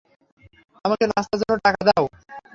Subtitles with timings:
[0.85, 2.05] আমাকে নাস্তার জন্য টাকা দাও।